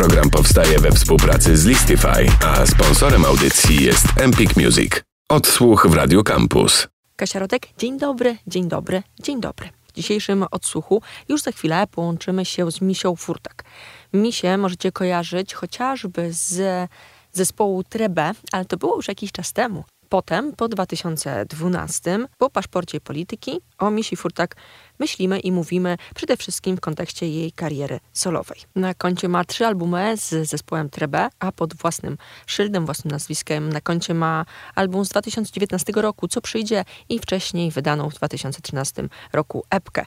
[0.00, 4.92] Program powstaje we współpracy z Listify, a sponsorem audycji jest Empik Music.
[5.28, 6.88] Odsłuch w Radio Campus.
[7.16, 9.68] Kasia Rodek, dzień dobry, dzień dobry, dzień dobry.
[9.88, 13.64] W dzisiejszym odsłuchu już za chwilę połączymy się z Misią Furtak.
[14.12, 16.88] Misię możecie kojarzyć chociażby z
[17.32, 19.84] zespołu Trebe, ale to było już jakiś czas temu.
[20.10, 24.56] Potem, po 2012, po paszporcie polityki, o Misi Furtak
[24.98, 28.58] myślimy i mówimy przede wszystkim w kontekście jej kariery solowej.
[28.76, 33.80] Na koncie ma trzy albumy z zespołem Trebe, a pod własnym szyldem, własnym nazwiskiem na
[33.80, 40.04] koncie ma album z 2019 roku, co przyjdzie i wcześniej wydaną w 2013 roku epkę.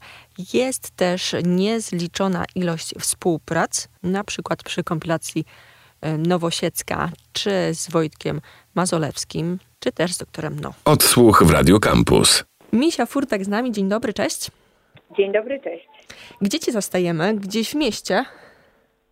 [0.54, 5.46] Jest też niezliczona ilość współprac, na przykład przy kompilacji
[6.02, 8.42] e, Nowosiecka, czy z Wojtkiem
[8.76, 10.74] Mazolewskim, czy też z doktorem No.
[10.86, 12.44] Odsłuch w Radio Campus.
[12.74, 14.52] Misia Furtak z nami, dzień dobry, cześć.
[15.18, 15.88] Dzień dobry, cześć.
[16.42, 17.34] Gdzie cię zastajemy?
[17.34, 18.26] Gdzieś w mieście?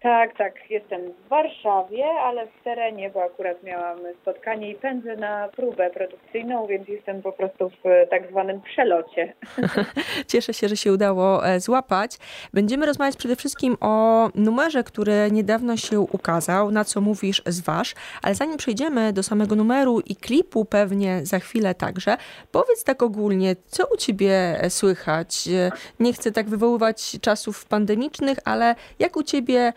[0.02, 5.50] Tak, tak, jestem w Warszawie, ale w terenie, bo akurat miałam spotkanie i pędzę na
[5.56, 9.34] próbę produkcyjną, więc jestem po prostu w tak zwanym przelocie.
[10.32, 12.18] Cieszę się, że się udało e, złapać.
[12.54, 18.36] Będziemy rozmawiać przede wszystkim o numerze, który niedawno się ukazał, na co mówisz zważ, ale
[18.36, 22.18] zanim przejdziemy do samego numeru i klipu pewnie za chwilę także,
[22.52, 25.48] powiedz tak ogólnie, co u ciebie słychać?
[25.48, 29.74] E, nie chcę tak wywoływać czasów pandemicznych, ale jak u ciebie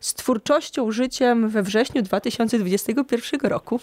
[0.00, 3.80] z twórczością, życiem we wrześniu 2021 roku?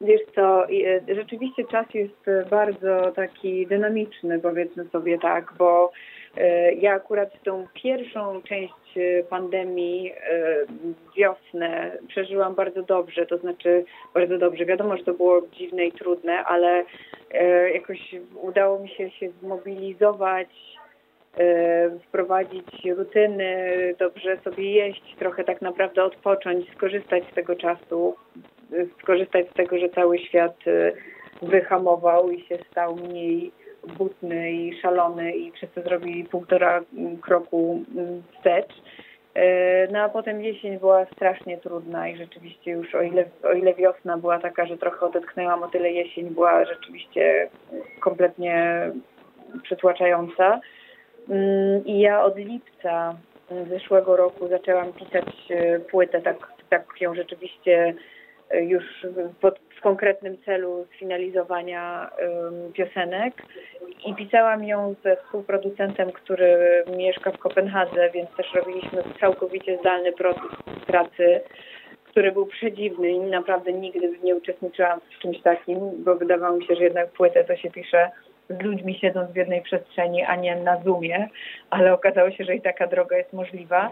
[0.00, 5.92] Wiesz co, e, rzeczywiście czas jest bardzo taki dynamiczny, powiedzmy sobie tak, bo
[6.36, 8.74] e, ja akurat tą pierwszą część
[9.30, 10.56] pandemii, e,
[11.16, 14.66] wiosnę, przeżyłam bardzo dobrze, to znaczy bardzo dobrze.
[14.66, 16.84] Wiadomo, że to było dziwne i trudne, ale
[17.74, 20.83] jakoś udało mi się się zmobilizować E,
[22.08, 23.54] wprowadzić rutyny,
[23.98, 28.16] dobrze sobie jeść, trochę tak naprawdę odpocząć, skorzystać z tego czasu,
[29.02, 30.92] skorzystać z tego, że cały świat e,
[31.42, 33.52] wyhamował i się stał mniej
[33.98, 36.80] butny i szalony i wszyscy zrobili półtora
[37.22, 37.84] kroku
[38.32, 38.72] wstecz.
[39.34, 43.74] E, no a potem jesień była strasznie trudna i rzeczywiście już o ile, o ile
[43.74, 47.48] wiosna była taka, że trochę odetchnęłam, o tyle jesień była rzeczywiście
[48.00, 48.90] kompletnie
[49.62, 50.60] przytłaczająca.
[51.28, 53.16] Mm, I ja od lipca
[53.68, 56.36] zeszłego roku zaczęłam pisać e, płytę, tak,
[56.70, 57.94] tak ją rzeczywiście
[58.50, 58.84] e, już
[59.40, 63.42] pod, w konkretnym celu sfinalizowania um, piosenek.
[64.06, 70.50] I pisałam ją ze współproducentem, który mieszka w Kopenhadze, więc też robiliśmy całkowicie zdalny proces
[70.86, 71.40] pracy,
[72.04, 76.74] który był przedziwny i naprawdę nigdy nie uczestniczyłam w czymś takim, bo wydawało mi się,
[76.74, 78.10] że jednak płytę to się pisze
[78.50, 81.28] z ludźmi siedząc w jednej przestrzeni, a nie na Zoomie,
[81.70, 83.90] ale okazało się, że i taka droga jest możliwa.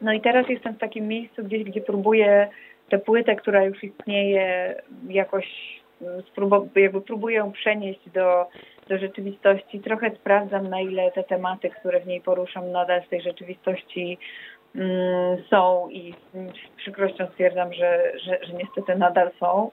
[0.00, 2.48] No i teraz jestem w takim miejscu gdzieś, gdzie próbuję
[2.88, 4.74] tę płytę, która już istnieje,
[5.08, 5.46] jakoś
[6.02, 6.22] mm,
[6.76, 8.46] jakby próbuję ją przenieść do,
[8.88, 9.80] do rzeczywistości.
[9.80, 14.18] Trochę sprawdzam, na ile te tematy, które w niej poruszam, nadal z tej rzeczywistości
[15.50, 19.70] są i z przykrością stwierdzam, że, że, że niestety nadal są.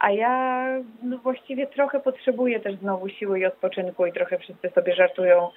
[0.00, 0.66] A ja
[1.02, 5.48] no właściwie trochę potrzebuję też znowu siły i odpoczynku i trochę wszyscy sobie żartują,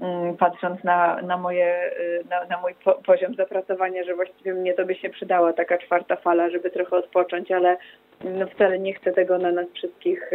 [0.00, 4.74] mm, patrząc na, na, moje, y, na, na mój po, poziom zapracowania, że właściwie mnie
[4.74, 7.76] to by się przydała taka czwarta fala, żeby trochę odpocząć, ale
[8.24, 10.32] no wcale nie chcę tego na nas wszystkich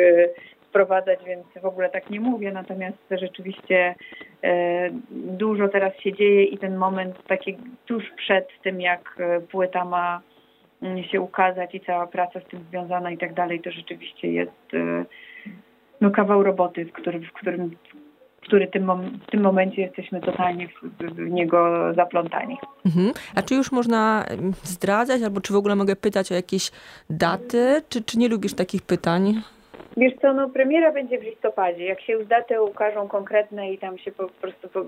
[0.78, 2.52] sprowadzać, więc w ogóle tak nie mówię.
[2.52, 3.96] Natomiast rzeczywiście
[4.44, 9.86] e, dużo teraz się dzieje i ten moment taki tuż przed tym, jak e, płyta
[9.86, 10.22] ma
[11.12, 15.06] się ukazać i cała praca z tym związana i tak dalej, to rzeczywiście jest e,
[16.02, 17.72] no, kawał roboty, w którym, w którym
[18.42, 18.92] który tym,
[19.28, 22.58] w tym momencie jesteśmy totalnie w, w niego zaplątani.
[22.86, 23.12] Mhm.
[23.36, 24.26] A czy już można
[24.64, 26.72] zdradzać, albo czy w ogóle mogę pytać o jakieś
[27.09, 29.42] daty, czy, czy nie lubisz takich pytań?
[29.97, 31.85] Wiesz co, no premiera będzie w listopadzie.
[31.85, 34.85] Jak się już daty ukażą konkretne i tam się po prostu po,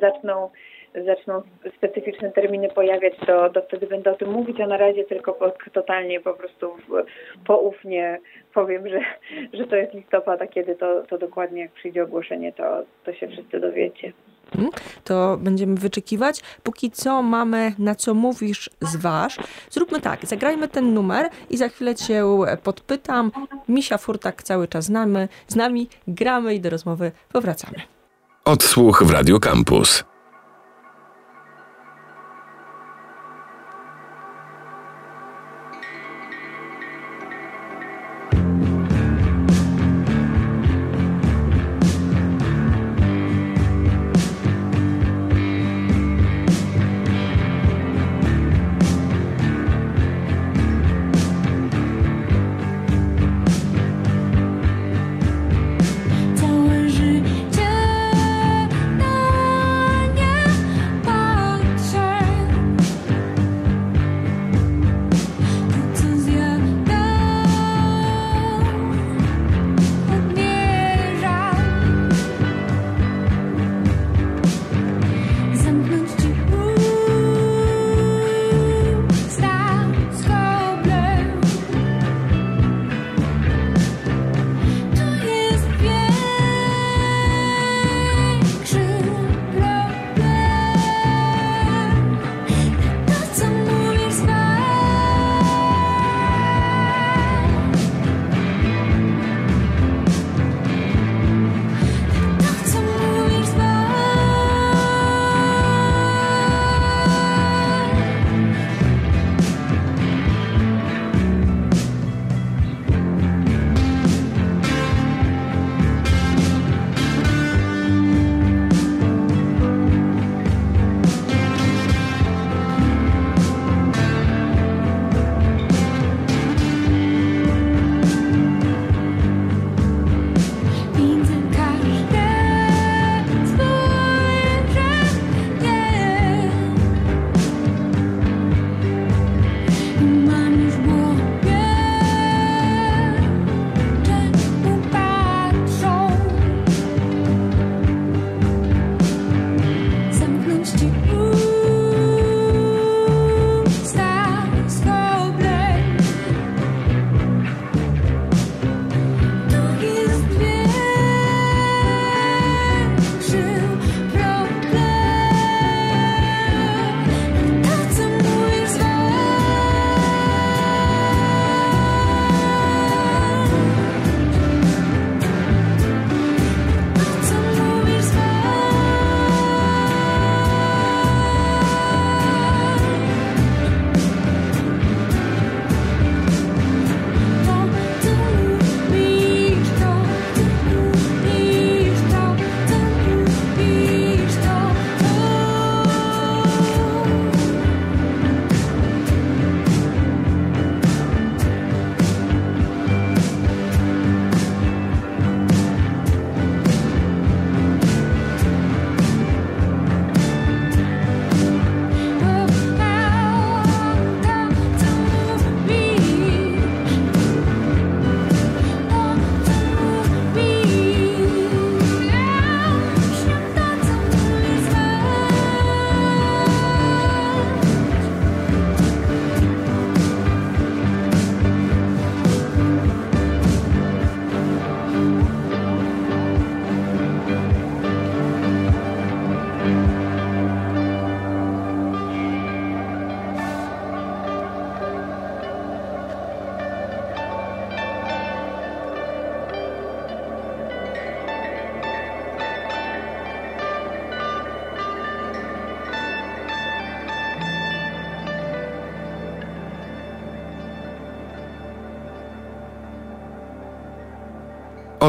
[0.00, 0.50] zaczną
[0.94, 1.42] zaczną
[1.76, 5.52] specyficzne terminy pojawiać, to, to wtedy będę o tym mówić, a na razie tylko po,
[5.72, 6.76] totalnie po prostu
[7.46, 8.18] poufnie
[8.54, 9.00] powiem, że,
[9.52, 13.28] że to jest listopad, a kiedy to, to dokładnie jak przyjdzie ogłoszenie, to, to się
[13.28, 14.12] wszyscy dowiecie.
[15.04, 16.42] To będziemy wyczekiwać.
[16.62, 19.38] Póki co mamy na co mówisz zważ.
[19.70, 22.24] Zróbmy tak, zagrajmy ten numer i za chwilę cię
[22.62, 23.32] podpytam.
[23.68, 27.80] Misia Furtak cały czas znamy, z nami, gramy i do rozmowy powracamy.
[28.44, 30.09] Odsłuch w Radio Campus.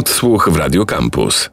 [0.01, 1.50] Odsłuch w Radio Campus.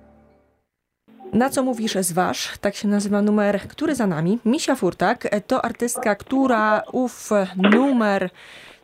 [1.32, 2.58] Na co mówisz zważ?
[2.60, 4.38] Tak się nazywa numer, który za nami.
[4.44, 8.30] Misia Furtak to artystka, która ów numer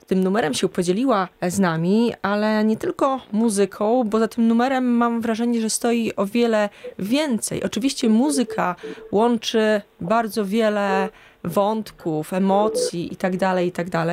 [0.06, 5.21] tym numerem się podzieliła z nami, ale nie tylko muzyką, bo za tym numerem mam
[5.21, 6.68] wrażenie, że stoi o wiele
[6.99, 7.62] więcej.
[7.62, 8.76] Oczywiście muzyka
[9.12, 11.09] łączy bardzo wiele
[11.45, 13.91] wątków, emocji itd., tak itd.
[13.91, 14.09] Tak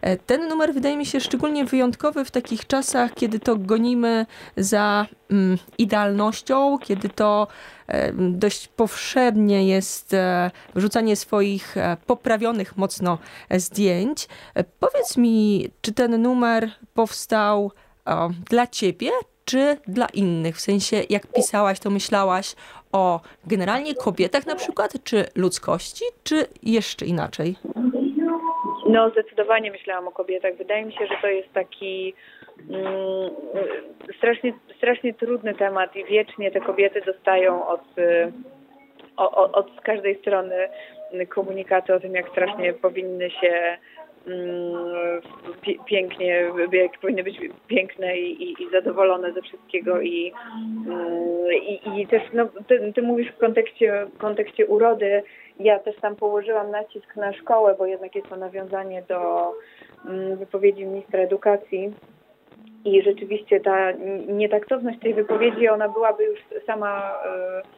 [0.00, 4.26] e, ten numer wydaje mi się szczególnie wyjątkowy w takich czasach, kiedy to gonimy
[4.56, 7.46] za mm, idealnością, kiedy to
[7.86, 11.74] e, dość powszednie jest e, wrzucanie swoich
[12.06, 13.18] poprawionych mocno
[13.50, 14.28] zdjęć.
[14.80, 17.72] Powiedz mi, czy ten numer powstał
[18.04, 19.10] o, dla ciebie,
[19.44, 20.56] czy dla innych?
[20.56, 22.54] W sensie, jak pisałaś, to myślałaś
[22.92, 27.56] o generalnie kobietach na przykład, czy ludzkości, czy jeszcze inaczej?
[28.88, 30.56] No, zdecydowanie myślałam o kobietach.
[30.56, 32.14] Wydaje mi się, że to jest taki
[32.70, 33.30] mm,
[34.16, 37.84] strasznie, strasznie trudny temat i wiecznie te kobiety dostają od,
[39.16, 40.68] od, od każdej strony
[41.28, 43.78] komunikaty o tym, jak strasznie powinny się
[45.86, 50.32] pięknie, jak powinny być piękne i, i, zadowolone ze wszystkiego i,
[50.86, 55.22] mm, i, i też no, ty, ty, mówisz w kontekście, kontekście urody,
[55.60, 59.52] ja też tam położyłam nacisk na szkołę, bo jednak jest to nawiązanie do
[60.08, 61.92] mm, wypowiedzi ministra edukacji.
[62.84, 63.92] I rzeczywiście ta
[64.28, 67.12] nietaktowność tej wypowiedzi, ona byłaby już sama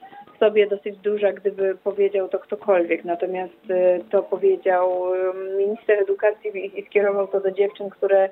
[0.03, 0.06] y,
[0.39, 3.05] sobie dosyć duża, gdyby powiedział to ktokolwiek.
[3.05, 5.13] Natomiast y, to powiedział
[5.59, 8.31] minister edukacji i skierował to do dziewczyn, które y,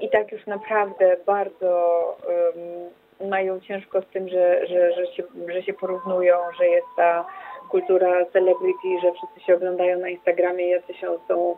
[0.00, 2.02] i tak już naprawdę bardzo
[3.28, 7.26] mają ciężko z tym, że, że, że, się, że się porównują, że jest ta
[7.70, 11.56] kultura celebrity, że wszyscy się oglądają na Instagramie, jacy się są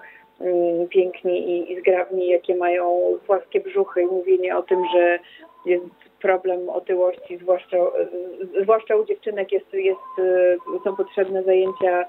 [0.90, 5.18] piękni i, i zgrabni, jakie mają płaskie brzuchy i mówienie o tym, że
[5.66, 5.84] jest
[6.24, 7.76] problem otyłości, zwłaszcza,
[8.62, 10.10] zwłaszcza u dziewczynek jest, jest,
[10.84, 12.04] są potrzebne zajęcia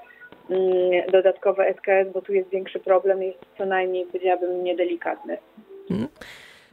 [0.50, 5.38] mm, dodatkowe SKS, bo tu jest większy problem, jest co najmniej, powiedziałabym, niedelikatny.
[5.88, 6.08] Hmm.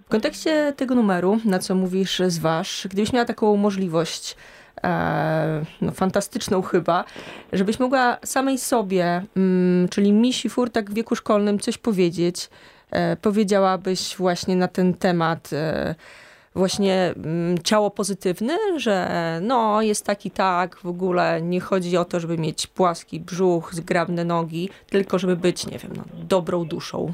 [0.06, 4.36] W kontekście tego numeru, na co mówisz, zważ, gdybyś miała taką możliwość,
[4.84, 7.06] e, no, fantastyczną chyba,
[7.54, 12.50] żebyś mogła samej sobie, mm, czyli Misi Furtak w wieku szkolnym coś powiedzieć,
[12.92, 15.96] e, powiedziałabyś właśnie na ten temat e,
[16.56, 19.08] właśnie mm, ciało pozytywne, że
[19.42, 23.74] no jest tak i tak, w ogóle nie chodzi o to, żeby mieć płaski brzuch,
[23.74, 27.12] zgrabne nogi, tylko żeby być, nie wiem, no, dobrą duszą.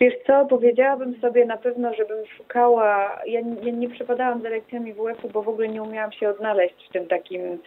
[0.00, 5.28] Wiesz co, powiedziałabym sobie na pewno, żebym szukała, ja nie, nie przepadałam za lekcjami WF-u,
[5.28, 7.58] bo w ogóle nie umiałam się odnaleźć w tym takim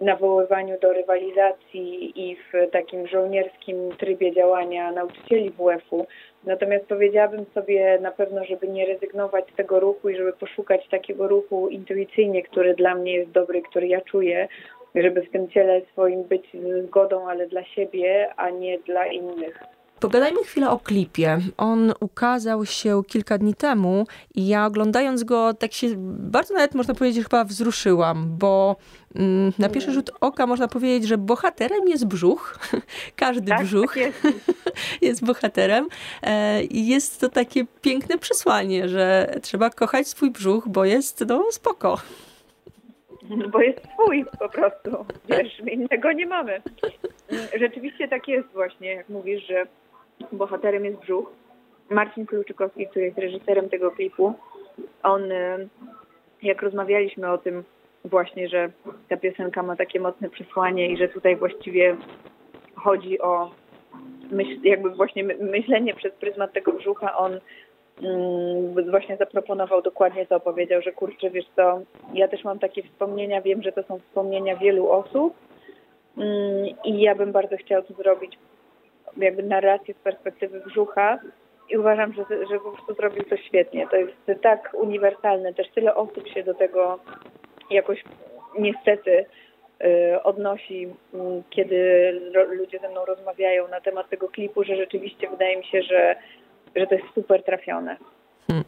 [0.00, 6.06] nawoływaniu do rywalizacji i w takim żołnierskim trybie działania nauczycieli WF-u.
[6.46, 11.28] Natomiast powiedziałabym sobie na pewno, żeby nie rezygnować z tego ruchu i żeby poszukać takiego
[11.28, 14.48] ruchu intuicyjnie, który dla mnie jest dobry, który ja czuję,
[14.94, 19.75] żeby w tym ciele swoim być zgodą, ale dla siebie, a nie dla innych.
[20.00, 21.38] Pogadajmy chwilę o klipie.
[21.56, 25.86] On ukazał się kilka dni temu i ja oglądając go tak się
[26.18, 28.76] bardzo nawet można powiedzieć chyba wzruszyłam, bo
[29.14, 32.58] mm, na pierwszy rzut oka można powiedzieć, że bohaterem jest brzuch.
[33.16, 34.22] Każdy tak, brzuch tak jest.
[35.02, 35.24] jest.
[35.24, 35.88] bohaterem.
[36.22, 41.44] E, I jest to takie piękne przesłanie, że trzeba kochać swój brzuch, bo jest no
[41.50, 42.00] spoko.
[43.52, 45.06] Bo jest twój po prostu.
[45.28, 46.62] Wiesz, innego nie mamy.
[47.60, 49.66] Rzeczywiście tak jest właśnie, jak mówisz, że
[50.32, 51.32] bohaterem jest brzuch.
[51.90, 54.34] Marcin Kluczykowski, który jest reżyserem tego klipu,
[55.02, 55.68] on, y,
[56.42, 57.64] jak rozmawialiśmy o tym
[58.04, 58.70] właśnie, że
[59.08, 61.96] ta piosenka ma takie mocne przesłanie i że tutaj właściwie
[62.74, 63.50] chodzi o
[64.30, 67.40] myśl, jakby właśnie myślenie przez pryzmat tego brzucha, on
[68.02, 71.80] mm, właśnie zaproponował dokładnie to, powiedział, że kurczę, wiesz co,
[72.14, 75.34] ja też mam takie wspomnienia, wiem, że to są wspomnienia wielu osób
[76.16, 78.38] mm, i ja bym bardzo chciał to zrobić
[79.16, 81.18] jakby narrację z perspektywy brzucha
[81.70, 83.88] i uważam, że, że po prostu zrobił to świetnie.
[83.88, 86.98] To jest tak uniwersalne, też tyle osób się do tego
[87.70, 88.04] jakoś
[88.58, 89.24] niestety
[89.84, 92.10] y, odnosi, mm, kiedy
[92.48, 96.16] ludzie ze mną rozmawiają na temat tego klipu, że rzeczywiście wydaje mi się, że,
[96.76, 97.96] że to jest super trafione.
[98.46, 98.64] Hmm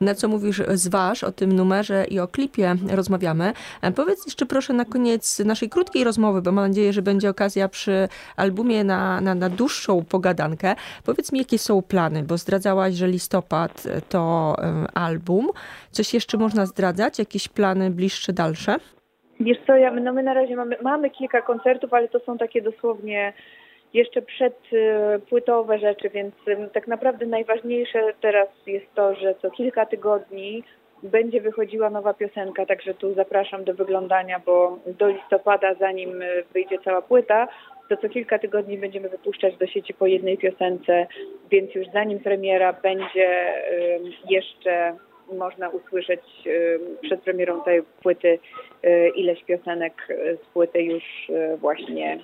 [0.00, 3.52] na co mówisz zważ o tym numerze i o klipie rozmawiamy.
[3.82, 7.68] E, powiedz jeszcze proszę na koniec naszej krótkiej rozmowy, bo mam nadzieję, że będzie okazja
[7.68, 10.74] przy albumie na, na, na dłuższą pogadankę.
[11.04, 14.56] Powiedz mi, jakie są plany, bo zdradzałaś, że listopad to
[14.94, 15.48] album.
[15.90, 17.18] Coś jeszcze można zdradzać?
[17.18, 18.76] Jakieś plany bliższe, dalsze?
[19.40, 22.62] Wiesz co, ja, no my na razie mamy, mamy kilka koncertów, ale to są takie
[22.62, 23.32] dosłownie
[23.94, 26.34] jeszcze przedpłytowe rzeczy, więc
[26.72, 30.64] tak naprawdę najważniejsze teraz jest to, że co kilka tygodni
[31.02, 37.02] będzie wychodziła nowa piosenka, także tu zapraszam do wyglądania, bo do listopada, zanim wyjdzie cała
[37.02, 37.48] płyta,
[37.88, 41.06] to co kilka tygodni będziemy wypuszczać do sieci po jednej piosence,
[41.50, 43.54] więc już zanim premiera będzie
[44.30, 44.96] jeszcze
[45.32, 46.20] można usłyszeć
[47.02, 48.38] przed premierą tej płyty
[49.16, 50.08] ileś piosenek
[50.44, 51.04] z płyty już
[51.56, 52.18] właśnie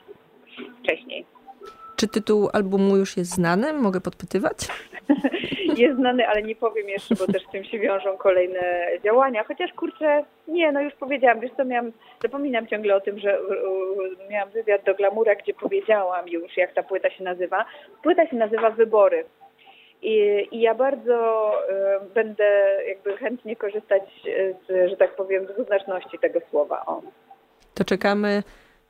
[0.83, 1.36] wcześniej.
[1.97, 3.73] Czy tytuł albumu już jest znany?
[3.73, 4.57] Mogę podpytywać?
[5.77, 9.45] jest znany, ale nie powiem jeszcze, bo też z tym się wiążą kolejne działania.
[9.45, 13.39] Chociaż kurczę, nie, no już powiedziałam, wiesz co, miałam, zapominam ciągle o tym, że
[14.31, 17.65] miałam wywiad do Glamura, gdzie powiedziałam już, jak ta płyta się nazywa.
[18.03, 19.25] Płyta się nazywa Wybory.
[20.03, 24.03] I, I, ja bardzo y, będę jakby chętnie korzystać
[24.69, 26.87] z, że tak powiem, dwuznaczności tego słowa.
[26.87, 27.03] O.
[27.75, 28.43] To czekamy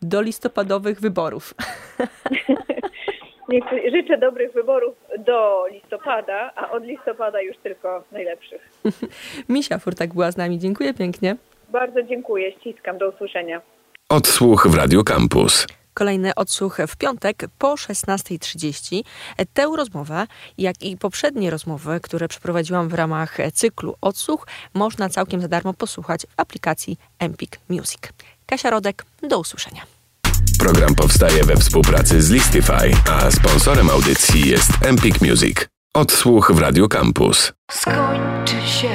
[0.02, 1.54] do listopadowych wyborów.
[3.92, 8.70] życzę dobrych wyborów do listopada, a od listopada już tylko najlepszych.
[9.48, 10.58] Misia Furtak była z nami.
[10.58, 11.36] Dziękuję pięknie.
[11.68, 12.52] Bardzo dziękuję.
[12.52, 12.98] Ściskam.
[12.98, 13.60] Do usłyszenia.
[14.08, 15.66] Odsłuch w Radio Campus.
[15.94, 19.02] Kolejny odsłuch w piątek po 16.30.
[19.54, 20.26] Tę rozmowę,
[20.58, 26.22] jak i poprzednie rozmowy, które przeprowadziłam w ramach cyklu Odsłuch, można całkiem za darmo posłuchać
[26.22, 28.00] w aplikacji Empik Music.
[28.46, 29.95] Kasia Rodek, do usłyszenia.
[30.66, 35.68] Program powstaje we współpracy z Listify, a sponsorem audycji jest Empik Music.
[35.94, 37.52] Odsłuch w Radio Campus.
[37.70, 38.88] Skończy się.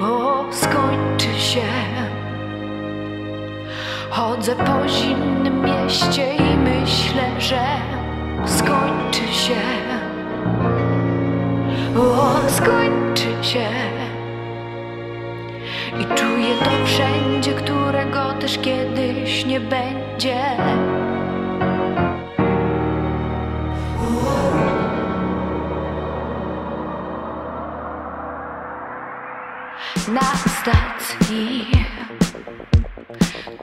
[0.00, 1.62] O, skończy się.
[4.10, 7.64] Chodzę po zimnym mieście i myślę, że
[8.46, 9.62] skończy się.
[11.98, 13.68] O, skończy się.
[15.98, 20.56] I czuję to wszędzie, którego też kiedyś nie będzie.
[30.08, 30.20] Na
[30.60, 31.66] stacji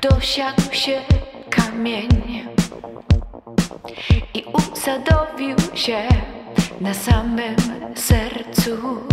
[0.02, 1.02] dosiadł się
[1.50, 2.10] kamień
[4.34, 6.04] i usadowił się
[6.82, 7.56] na samym
[7.96, 9.08] sercu.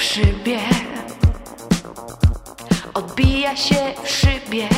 [0.00, 0.58] W szybie.
[2.94, 4.68] Odbija się w szybie.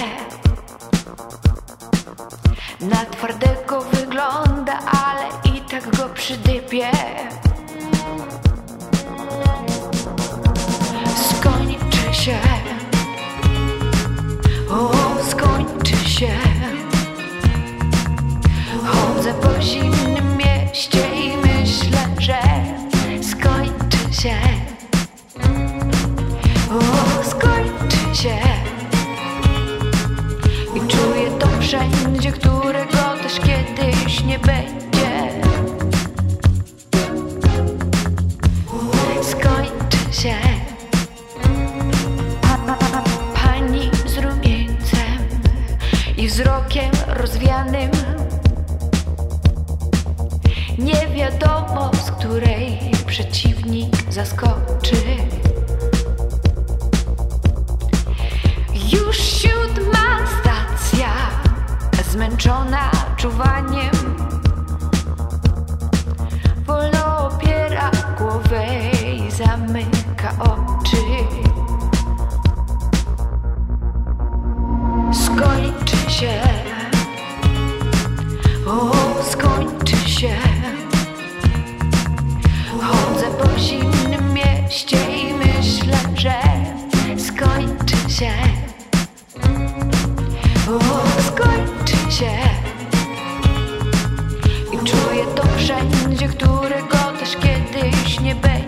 [2.81, 6.91] Na twardego wygląda, ale i tak go przydypie.
[11.17, 12.62] Skończy się
[31.73, 34.92] wszędzie, którego też kiedyś nie będzie
[69.47, 70.97] zamyka oczy.
[75.13, 76.41] Skończy się,
[78.67, 78.93] o,
[79.31, 80.35] skończy się.
[82.81, 86.35] Chodzę po zimnym mieście i myślę, że
[87.19, 88.33] skończy się.
[90.69, 90.79] O,
[91.23, 92.33] skończy się
[94.73, 98.62] I czuję to wszędzie, którego też kiedyś nie będzie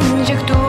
[0.00, 0.59] Niech tu